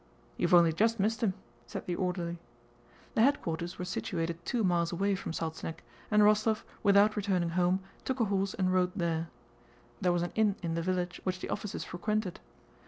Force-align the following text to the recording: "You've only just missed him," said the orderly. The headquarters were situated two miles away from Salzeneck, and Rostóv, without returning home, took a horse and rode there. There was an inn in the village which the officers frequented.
"You've 0.35 0.55
only 0.55 0.73
just 0.73 0.99
missed 0.99 1.21
him," 1.21 1.35
said 1.67 1.85
the 1.85 1.93
orderly. 1.93 2.39
The 3.13 3.21
headquarters 3.21 3.77
were 3.77 3.85
situated 3.85 4.43
two 4.45 4.63
miles 4.63 4.91
away 4.91 5.13
from 5.13 5.31
Salzeneck, 5.31 5.83
and 6.09 6.23
Rostóv, 6.23 6.63
without 6.81 7.15
returning 7.15 7.49
home, 7.49 7.83
took 8.03 8.19
a 8.19 8.25
horse 8.25 8.55
and 8.55 8.73
rode 8.73 8.93
there. 8.95 9.29
There 10.01 10.11
was 10.11 10.23
an 10.23 10.31
inn 10.33 10.55
in 10.63 10.73
the 10.73 10.81
village 10.81 11.21
which 11.23 11.39
the 11.39 11.49
officers 11.49 11.83
frequented. 11.83 12.39